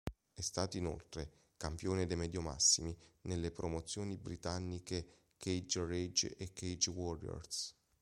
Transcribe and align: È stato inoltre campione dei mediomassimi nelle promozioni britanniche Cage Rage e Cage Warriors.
È 0.33 0.41
stato 0.41 0.77
inoltre 0.77 1.41
campione 1.57 2.07
dei 2.07 2.17
mediomassimi 2.17 2.97
nelle 3.25 3.51
promozioni 3.51 4.17
britanniche 4.17 5.35
Cage 5.37 5.85
Rage 5.85 6.35
e 6.37 6.53
Cage 6.53 6.89
Warriors. 6.89 7.75